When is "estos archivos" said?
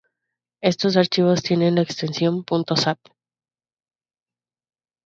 0.63-1.43